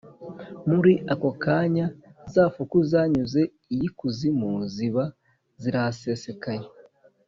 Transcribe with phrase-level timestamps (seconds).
[0.69, 1.85] muri ako kanya,
[2.33, 3.41] za fuku zanyuze
[3.73, 5.03] iy'ikuzimu ziba
[5.61, 6.65] zirahasesekaye